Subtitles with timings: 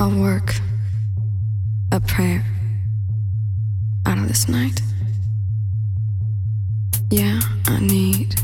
[0.00, 0.54] I'll work
[1.90, 2.44] a prayer
[4.06, 4.80] out of this night.
[7.10, 8.36] Yeah, I need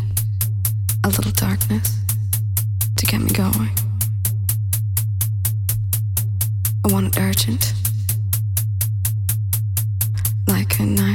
[1.05, 2.01] a little darkness
[2.97, 3.71] to get me going.
[6.85, 7.73] I want it urgent,
[10.49, 11.14] like a knife.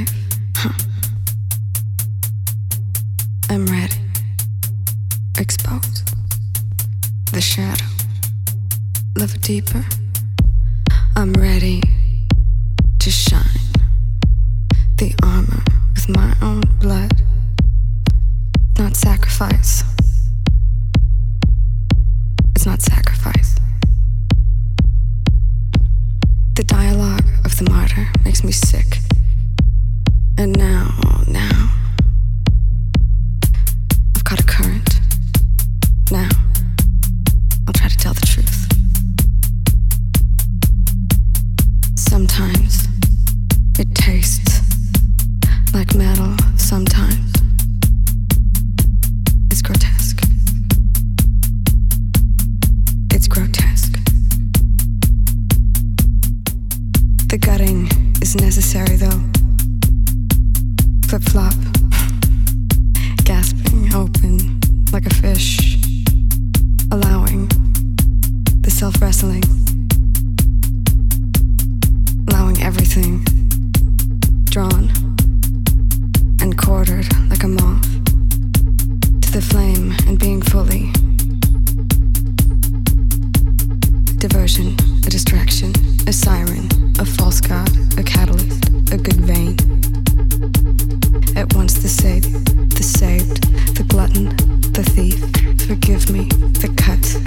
[91.90, 93.42] saved, the saved,
[93.74, 94.28] the glutton,
[94.72, 95.18] the thief,
[95.66, 96.26] forgive me,
[96.60, 97.19] the cut.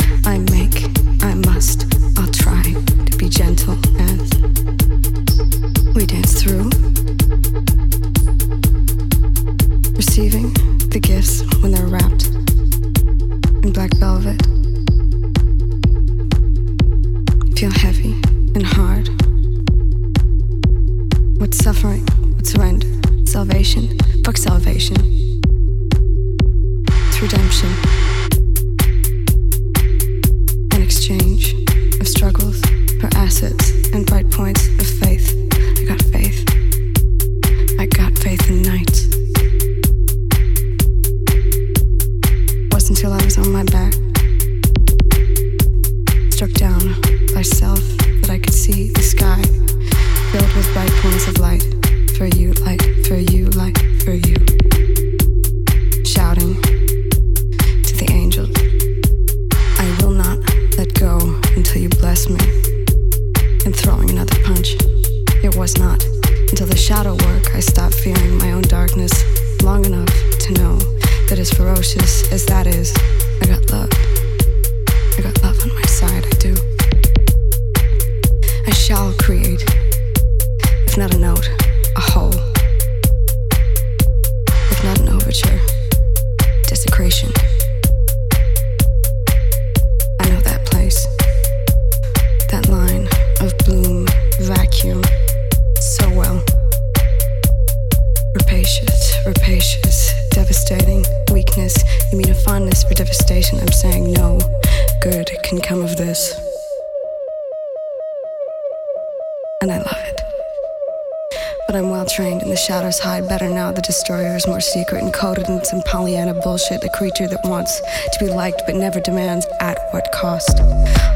[112.73, 113.71] shadows hide better now.
[113.71, 116.81] The destroyer is more secret and coded in some Pollyanna bullshit.
[116.81, 120.59] The creature that wants to be liked but never demands at what cost.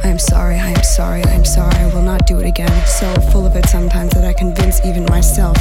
[0.04, 1.76] I am sorry, I am sorry, I am sorry.
[1.76, 2.86] I will not do it again.
[2.86, 5.58] So full of it sometimes that I convince even myself.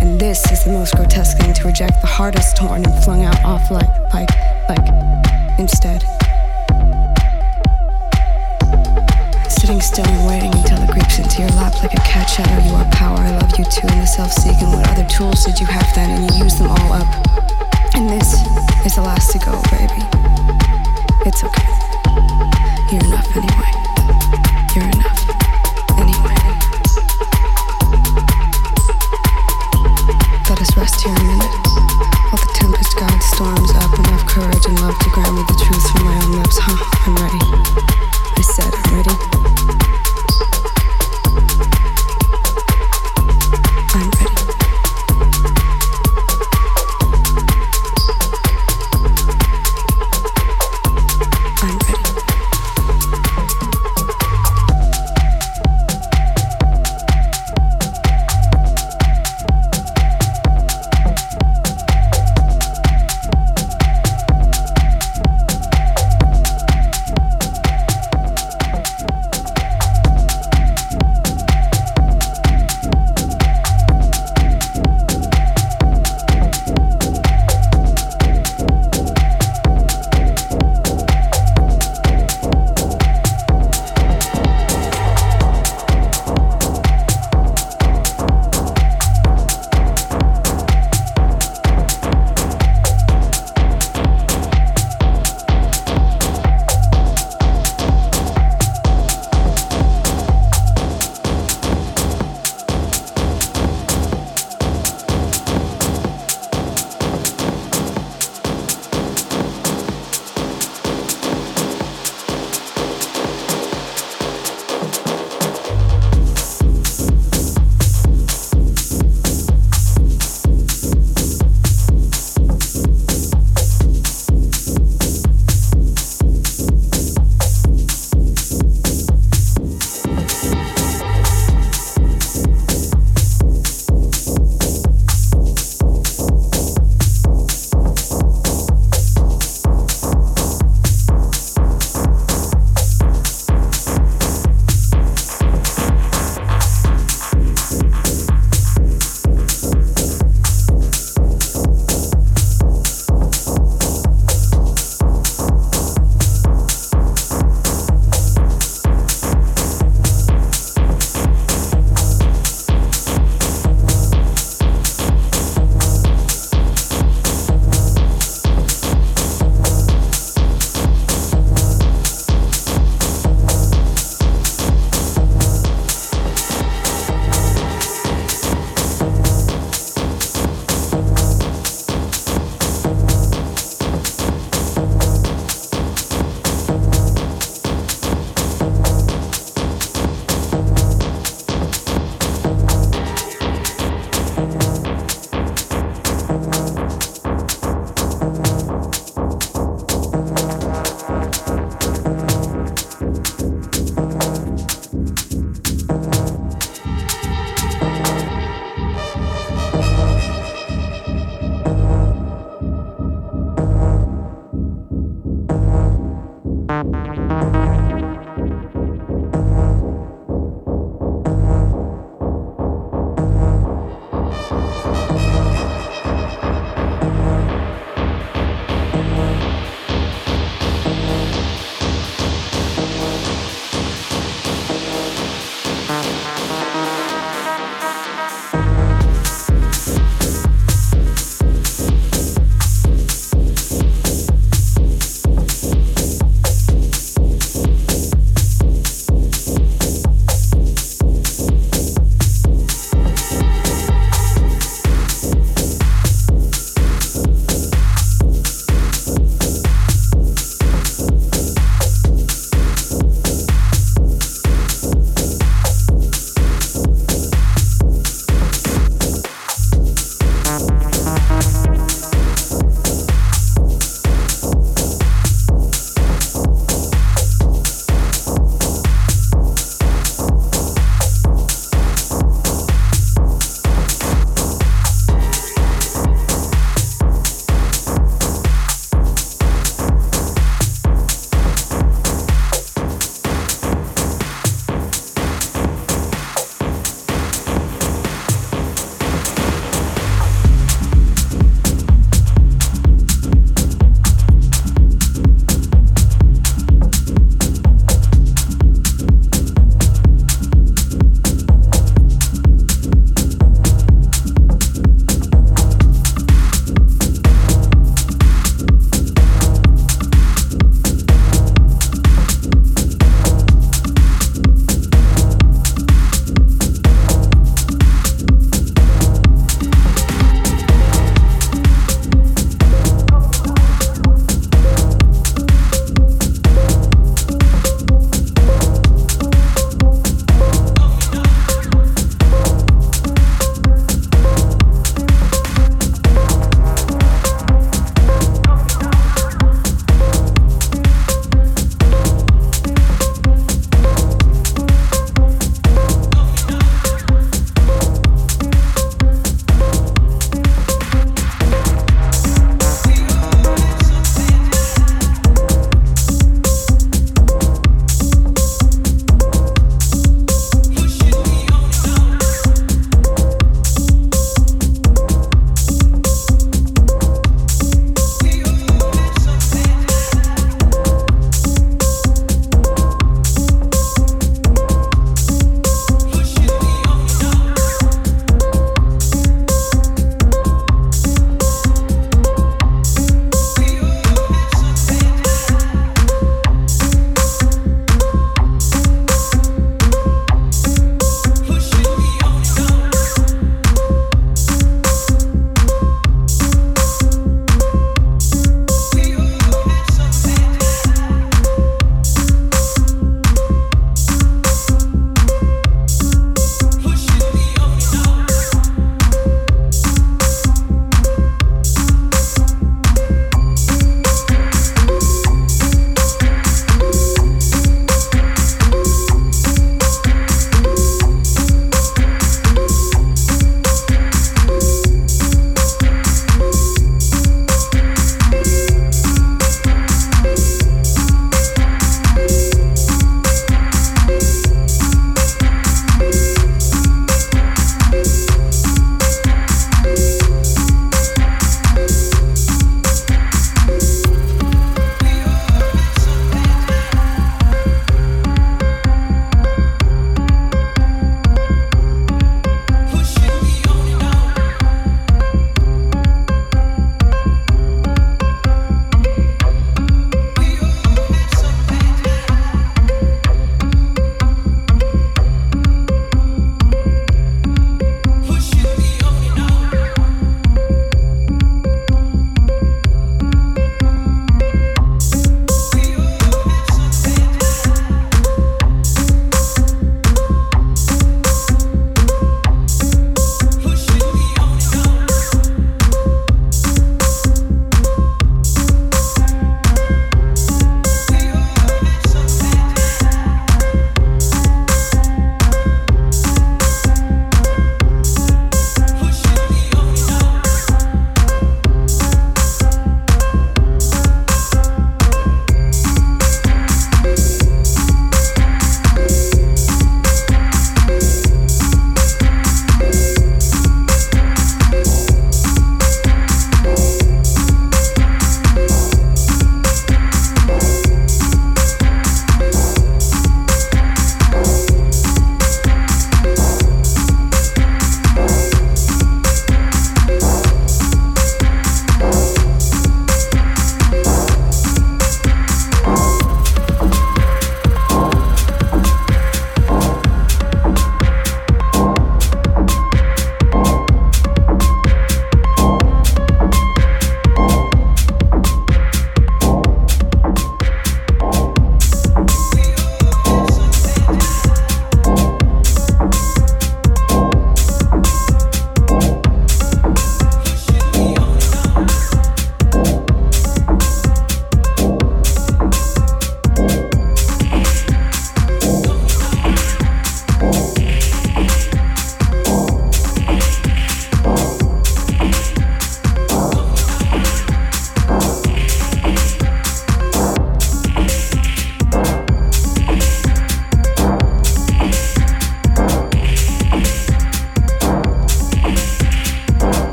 [0.00, 3.42] And this is the most grotesque thing to reject the hardest torn and flung out
[3.44, 4.30] off like, like,
[4.68, 4.86] like,
[5.58, 6.00] instead.
[9.50, 12.68] Sitting still and waiting until the dropped into your lap like a cat shadow.
[12.68, 13.86] You are power, I love you too.
[13.88, 16.10] And the self seeking, what other tools did you have then?
[16.10, 17.06] And you used them all up.
[17.94, 18.34] And this
[18.84, 20.02] is the last to go, baby.
[21.26, 21.68] It's okay.
[22.90, 23.72] You're enough anyway.
[24.74, 25.19] You're enough.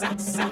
[0.00, 0.49] sa, sa.